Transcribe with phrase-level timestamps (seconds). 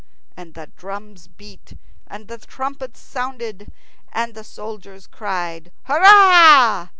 [0.35, 3.71] And the drums beat and the trumpets sounded,
[4.11, 6.89] and the soldiers cried "Hurrah!"